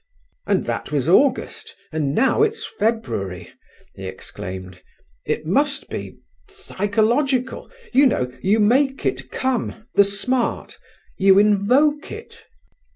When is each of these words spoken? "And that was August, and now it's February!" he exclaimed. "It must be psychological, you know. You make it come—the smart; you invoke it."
"And 0.47 0.65
that 0.65 0.91
was 0.91 1.07
August, 1.07 1.75
and 1.91 2.15
now 2.15 2.41
it's 2.41 2.65
February!" 2.65 3.51
he 3.93 4.07
exclaimed. 4.07 4.81
"It 5.27 5.45
must 5.45 5.91
be 5.91 6.17
psychological, 6.47 7.69
you 7.93 8.07
know. 8.07 8.31
You 8.41 8.59
make 8.59 9.05
it 9.05 9.29
come—the 9.29 10.03
smart; 10.03 10.79
you 11.17 11.37
invoke 11.37 12.11
it." 12.11 12.47